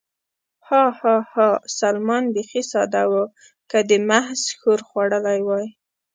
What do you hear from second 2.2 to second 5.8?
بېخي ساده و، که دې محض ښور خوړلی وای.